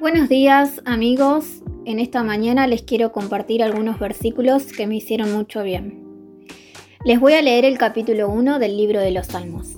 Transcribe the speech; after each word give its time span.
Buenos 0.00 0.30
días 0.30 0.80
amigos, 0.86 1.62
en 1.84 1.98
esta 1.98 2.22
mañana 2.22 2.66
les 2.66 2.80
quiero 2.80 3.12
compartir 3.12 3.62
algunos 3.62 3.98
versículos 3.98 4.72
que 4.72 4.86
me 4.86 4.96
hicieron 4.96 5.30
mucho 5.30 5.62
bien. 5.62 6.02
Les 7.04 7.20
voy 7.20 7.34
a 7.34 7.42
leer 7.42 7.66
el 7.66 7.76
capítulo 7.76 8.30
1 8.30 8.58
del 8.58 8.78
libro 8.78 8.98
de 8.98 9.10
los 9.10 9.26
Salmos. 9.26 9.76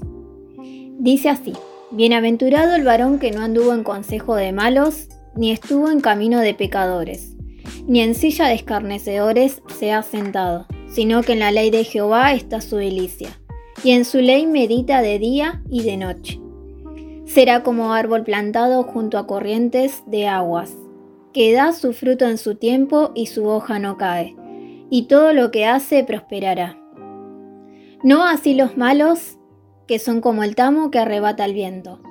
Dice 1.01 1.29
así, 1.29 1.55
Bienaventurado 1.91 2.77
el 2.77 2.85
varón 2.85 3.19
que 3.19 3.33
no 3.33 3.41
anduvo 3.41 3.75
en 3.75 3.83
consejo 3.83 4.37
de 4.37 4.53
malos, 4.53 5.09
ni 5.35 5.51
estuvo 5.51 5.91
en 5.91 5.99
camino 5.99 6.39
de 6.39 6.55
pecadores, 6.55 7.35
ni 7.89 8.01
en 8.01 8.15
silla 8.15 8.47
de 8.47 8.55
escarnecedores 8.55 9.61
se 9.77 9.91
ha 9.91 10.05
sentado, 10.05 10.69
sino 10.89 11.25
que 11.25 11.33
en 11.33 11.41
la 11.41 11.51
ley 11.51 11.71
de 11.71 11.83
Jehová 11.83 12.33
está 12.33 12.61
su 12.61 12.77
delicia, 12.77 13.31
y 13.83 13.91
en 13.91 14.05
su 14.05 14.21
ley 14.21 14.47
medita 14.47 15.03
de 15.03 15.19
día 15.19 15.65
y 15.69 15.83
de 15.83 15.97
noche. 15.97 16.42
Será 17.33 17.63
como 17.63 17.95
árbol 17.95 18.25
plantado 18.25 18.83
junto 18.83 19.17
a 19.17 19.27
corrientes 19.27 20.03
de 20.05 20.29
aguas, 20.29 20.77
que 21.33 21.55
da 21.55 21.73
su 21.73 21.95
fruto 21.95 22.27
en 22.27 22.37
su 22.37 22.57
tiempo 22.57 23.11
y 23.15 23.25
su 23.25 23.47
hoja 23.47 23.79
no 23.79 23.97
cae, 23.97 24.37
y 24.91 25.05
todo 25.07 25.33
lo 25.33 25.51
que 25.51 25.65
hace 25.65 26.05
prosperará. 26.05 26.77
No 28.03 28.27
así 28.27 28.53
los 28.53 28.77
malos, 28.77 29.39
que 29.87 29.99
son 29.99 30.21
como 30.21 30.43
el 30.43 30.55
tamo 30.57 30.91
que 30.91 30.99
arrebata 30.99 31.47
el 31.47 31.55
viento. 31.55 32.03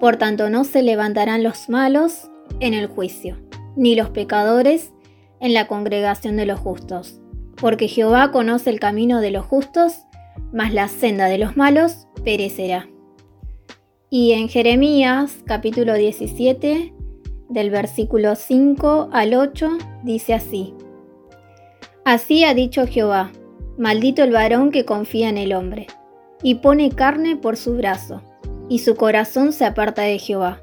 Por 0.00 0.16
tanto 0.16 0.48
no 0.48 0.64
se 0.64 0.80
levantarán 0.80 1.42
los 1.42 1.68
malos 1.68 2.30
en 2.58 2.72
el 2.72 2.86
juicio, 2.86 3.36
ni 3.76 3.94
los 3.94 4.08
pecadores 4.08 4.90
en 5.38 5.52
la 5.52 5.66
congregación 5.66 6.38
de 6.38 6.46
los 6.46 6.58
justos. 6.58 7.20
Porque 7.56 7.88
Jehová 7.88 8.32
conoce 8.32 8.70
el 8.70 8.80
camino 8.80 9.20
de 9.20 9.32
los 9.32 9.44
justos, 9.44 9.98
mas 10.50 10.72
la 10.72 10.88
senda 10.88 11.26
de 11.26 11.36
los 11.36 11.58
malos 11.58 12.08
perecerá. 12.24 12.88
Y 14.14 14.32
en 14.32 14.50
Jeremías 14.50 15.38
capítulo 15.46 15.94
17, 15.94 16.92
del 17.48 17.70
versículo 17.70 18.34
5 18.34 19.08
al 19.10 19.32
8, 19.32 19.70
dice 20.02 20.34
así. 20.34 20.74
Así 22.04 22.44
ha 22.44 22.52
dicho 22.52 22.86
Jehová, 22.86 23.32
Maldito 23.78 24.22
el 24.22 24.30
varón 24.30 24.70
que 24.70 24.84
confía 24.84 25.30
en 25.30 25.38
el 25.38 25.54
hombre, 25.54 25.86
y 26.42 26.56
pone 26.56 26.90
carne 26.90 27.36
por 27.36 27.56
su 27.56 27.74
brazo, 27.74 28.20
y 28.68 28.80
su 28.80 28.96
corazón 28.96 29.54
se 29.54 29.64
aparta 29.64 30.02
de 30.02 30.18
Jehová. 30.18 30.60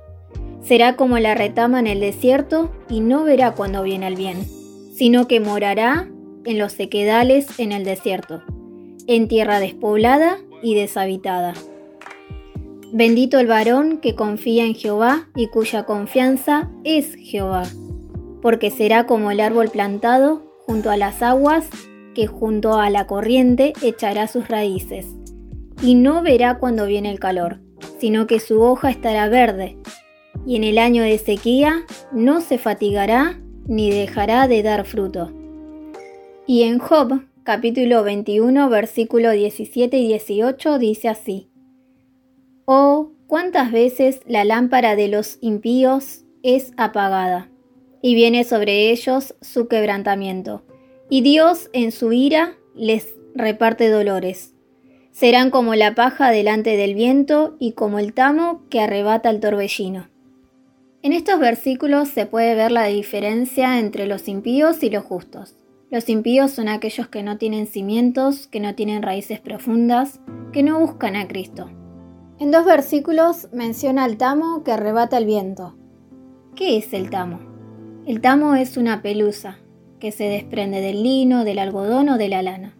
Será 0.61 0.95
como 0.95 1.17
la 1.17 1.33
retama 1.33 1.79
en 1.79 1.87
el 1.87 2.01
desierto, 2.01 2.69
y 2.87 2.99
no 2.99 3.23
verá 3.23 3.55
cuando 3.55 3.81
viene 3.81 4.05
el 4.05 4.15
bien, 4.15 4.45
sino 4.93 5.27
que 5.27 5.39
morará 5.39 6.07
en 6.45 6.59
los 6.59 6.73
sequedales 6.73 7.59
en 7.59 7.71
el 7.71 7.83
desierto, 7.83 8.43
en 9.07 9.27
tierra 9.27 9.59
despoblada 9.59 10.37
y 10.61 10.75
deshabitada. 10.75 11.55
Bendito 12.91 13.37
el 13.37 13.45
varón 13.45 13.99
que 13.99 14.15
confía 14.15 14.65
en 14.65 14.73
Jehová 14.73 15.29
y 15.35 15.47
cuya 15.47 15.83
confianza 15.83 16.71
es 16.83 17.13
Jehová, 17.15 17.63
porque 18.41 18.71
será 18.71 19.05
como 19.05 19.29
el 19.29 19.41
árbol 19.41 19.69
plantado 19.69 20.41
junto 20.65 20.89
a 20.89 20.97
las 20.97 21.21
aguas 21.21 21.69
que 22.15 22.25
junto 22.25 22.79
a 22.79 22.89
la 22.89 23.05
corriente 23.05 23.73
echará 23.83 24.27
sus 24.27 24.47
raíces, 24.47 25.05
y 25.83 25.93
no 25.93 26.23
verá 26.23 26.57
cuando 26.57 26.87
viene 26.87 27.11
el 27.11 27.19
calor, 27.19 27.59
sino 27.99 28.25
que 28.25 28.39
su 28.39 28.59
hoja 28.59 28.89
estará 28.89 29.29
verde, 29.29 29.77
y 30.47 30.55
en 30.55 30.63
el 30.63 30.79
año 30.79 31.03
de 31.03 31.19
sequía 31.19 31.83
no 32.11 32.41
se 32.41 32.57
fatigará 32.57 33.39
ni 33.67 33.91
dejará 33.91 34.47
de 34.47 34.63
dar 34.63 34.85
fruto. 34.85 35.31
Y 36.47 36.63
en 36.63 36.79
Job, 36.79 37.21
capítulo 37.43 38.01
21, 38.01 38.67
versículo 38.67 39.29
17 39.29 39.95
y 39.95 40.07
18 40.07 40.79
dice 40.79 41.07
así, 41.07 41.48
Oh, 42.71 43.13
cuántas 43.25 43.71
veces 43.71 44.21
la 44.27 44.43
lámpara 44.43 44.95
de 44.95 45.07
los 45.07 45.39
impíos 45.41 46.23
es 46.43 46.71
apagada, 46.77 47.49
y 47.99 48.13
viene 48.13 48.43
sobre 48.43 48.91
ellos 48.91 49.33
su 49.41 49.67
quebrantamiento 49.67 50.61
y 51.09 51.21
Dios 51.21 51.71
en 51.73 51.91
su 51.91 52.13
ira 52.13 52.59
les 52.75 53.15
reparte 53.33 53.89
dolores. 53.89 54.53
Serán 55.09 55.49
como 55.49 55.73
la 55.73 55.95
paja 55.95 56.29
delante 56.29 56.77
del 56.77 56.93
viento 56.93 57.55
y 57.57 57.71
como 57.71 57.97
el 57.97 58.13
tamo 58.13 58.61
que 58.69 58.81
arrebata 58.81 59.31
el 59.31 59.39
torbellino. 59.39 60.07
En 61.01 61.13
estos 61.13 61.39
versículos 61.39 62.09
se 62.09 62.27
puede 62.27 62.53
ver 62.53 62.71
la 62.71 62.85
diferencia 62.85 63.79
entre 63.79 64.05
los 64.05 64.27
impíos 64.27 64.83
y 64.83 64.91
los 64.91 65.05
justos. 65.05 65.55
Los 65.89 66.07
impíos 66.07 66.51
son 66.51 66.69
aquellos 66.69 67.07
que 67.07 67.23
no 67.23 67.39
tienen 67.39 67.65
cimientos, 67.65 68.45
que 68.45 68.59
no 68.59 68.75
tienen 68.75 69.01
raíces 69.01 69.39
profundas, 69.39 70.19
que 70.53 70.61
no 70.61 70.79
buscan 70.79 71.15
a 71.15 71.27
Cristo. 71.27 71.71
En 72.39 72.51
dos 72.51 72.63
versículos 72.63 73.49
menciona 73.51 74.05
al 74.05 74.15
tamo 74.15 74.63
que 74.63 74.71
arrebata 74.71 75.17
el 75.17 75.25
viento. 75.25 75.75
¿Qué 76.55 76.77
es 76.77 76.93
el 76.93 77.09
tamo? 77.09 77.41
El 78.05 78.21
tamo 78.21 78.55
es 78.55 78.77
una 78.77 79.01
pelusa, 79.01 79.59
que 79.99 80.13
se 80.13 80.23
desprende 80.23 80.79
del 80.79 81.03
lino, 81.03 81.43
del 81.43 81.59
algodón 81.59 82.07
o 82.07 82.17
de 82.17 82.29
la 82.29 82.41
lana. 82.41 82.77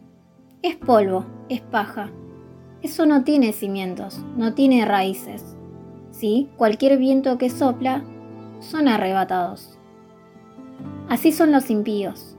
Es 0.61 0.77
polvo, 0.77 1.25
es 1.49 1.59
paja. 1.59 2.09
Eso 2.81 3.05
no 3.05 3.25
tiene 3.25 3.51
cimientos, 3.51 4.23
no 4.37 4.53
tiene 4.53 4.85
raíces. 4.85 5.57
Sí, 6.11 6.47
cualquier 6.55 6.97
viento 6.97 7.37
que 7.37 7.49
sopla, 7.49 8.05
son 8.61 8.87
arrebatados. 8.87 9.77
Así 11.09 11.33
son 11.33 11.51
los 11.51 11.69
impíos, 11.69 12.37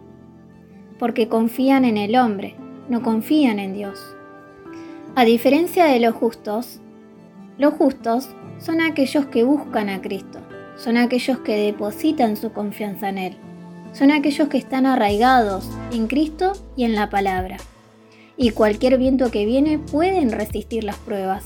porque 0.99 1.29
confían 1.29 1.85
en 1.85 1.99
el 1.99 2.17
hombre, 2.17 2.57
no 2.89 3.03
confían 3.03 3.59
en 3.59 3.75
Dios. 3.75 4.17
A 5.17 5.27
diferencia 5.27 5.85
de 5.85 6.01
los 6.01 6.15
justos, 6.15 6.81
los 7.61 7.75
justos 7.75 8.29
son 8.59 8.81
aquellos 8.81 9.27
que 9.27 9.45
buscan 9.45 9.89
a 9.89 10.03
Cristo, 10.03 10.41
son 10.77 10.97
aquellos 10.97 11.39
que 11.39 11.57
depositan 11.57 12.37
su 12.37 12.53
confianza 12.53 13.09
en 13.11 13.19
Él 13.19 13.37
son 13.93 14.11
aquellos 14.11 14.49
que 14.49 14.59
están 14.59 14.87
arraigados 14.87 15.69
en 15.93 16.07
Cristo 16.07 16.53
y 16.77 16.85
en 16.85 16.95
la 16.95 17.11
palabra. 17.11 17.57
Y 18.37 18.51
cualquier 18.51 18.99
viento 18.99 19.31
que 19.31 19.45
viene 19.45 19.79
pueden 19.79 20.31
resistir 20.31 20.85
las 20.85 20.97
pruebas, 20.97 21.45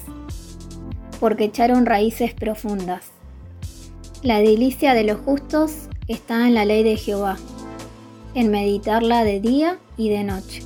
porque 1.20 1.44
echaron 1.44 1.86
raíces 1.86 2.34
profundas. 2.34 3.10
La 4.22 4.38
delicia 4.38 4.94
de 4.94 5.04
los 5.04 5.18
justos 5.20 5.88
está 6.06 6.46
en 6.46 6.54
la 6.54 6.64
ley 6.64 6.82
de 6.82 6.96
Jehová, 6.96 7.36
en 8.34 8.50
meditarla 8.50 9.24
de 9.24 9.40
día 9.40 9.78
y 9.96 10.08
de 10.10 10.24
noche. 10.24 10.62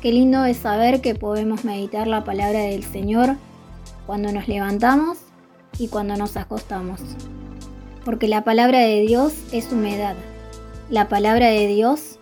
Qué 0.00 0.12
lindo 0.12 0.44
es 0.44 0.58
saber 0.58 1.00
que 1.00 1.14
podemos 1.14 1.64
meditar 1.64 2.06
la 2.06 2.24
palabra 2.24 2.60
del 2.60 2.82
Señor 2.82 3.36
cuando 4.06 4.32
nos 4.32 4.48
levantamos 4.48 5.18
y 5.78 5.88
cuando 5.88 6.16
nos 6.16 6.36
acostamos. 6.36 7.00
Porque 8.04 8.28
la 8.28 8.44
palabra 8.44 8.80
de 8.80 9.02
Dios 9.02 9.32
es 9.52 9.70
humedad, 9.72 10.16
la 10.90 11.08
palabra 11.08 11.46
de 11.48 11.68
Dios 11.68 12.18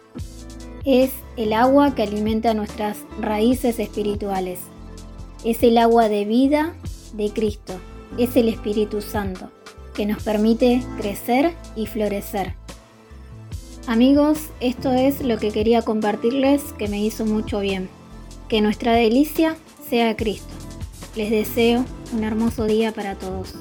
es 0.84 1.10
el 1.36 1.52
agua 1.52 1.94
que 1.94 2.02
alimenta 2.02 2.54
nuestras 2.54 2.98
raíces 3.20 3.78
espirituales. 3.78 4.60
Es 5.44 5.62
el 5.62 5.76
agua 5.76 6.08
de 6.08 6.24
vida 6.24 6.74
de 7.14 7.30
Cristo. 7.30 7.74
Es 8.18 8.36
el 8.36 8.48
Espíritu 8.48 9.00
Santo 9.00 9.50
que 9.94 10.06
nos 10.06 10.22
permite 10.22 10.82
crecer 10.98 11.54
y 11.74 11.86
florecer. 11.86 12.54
Amigos, 13.86 14.38
esto 14.60 14.92
es 14.92 15.20
lo 15.22 15.38
que 15.38 15.50
quería 15.50 15.82
compartirles 15.82 16.62
que 16.78 16.88
me 16.88 17.02
hizo 17.02 17.26
mucho 17.26 17.60
bien. 17.60 17.88
Que 18.48 18.60
nuestra 18.60 18.92
delicia 18.92 19.56
sea 19.88 20.16
Cristo. 20.16 20.54
Les 21.16 21.30
deseo 21.30 21.84
un 22.12 22.24
hermoso 22.24 22.66
día 22.66 22.92
para 22.92 23.16
todos. 23.16 23.54